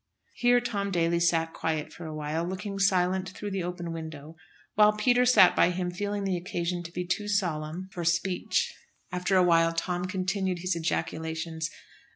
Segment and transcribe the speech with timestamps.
[0.37, 4.35] Here Tom Daly sat quiet for a while, looking silent through the open window,
[4.73, 8.73] while Peter sat by him feeling the occasion to be too solemn for speech.
[9.11, 11.69] After a while Tom continued his ejaculations.